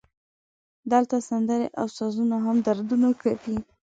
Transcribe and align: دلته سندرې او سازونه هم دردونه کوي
دلته 0.91 1.15
سندرې 1.29 1.67
او 1.79 1.87
سازونه 1.97 2.35
هم 2.45 2.57
دردونه 2.67 3.09
کوي 3.21 3.57